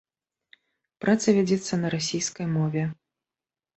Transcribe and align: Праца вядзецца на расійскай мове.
Праца 1.03 1.27
вядзецца 1.39 1.73
на 1.85 1.93
расійскай 1.97 2.47
мове. 2.59 2.89